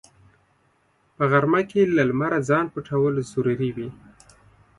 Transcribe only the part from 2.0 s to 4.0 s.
لمره ځان پټول ضروري وي